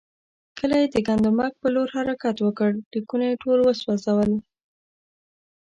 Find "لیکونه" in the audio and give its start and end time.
2.93-3.25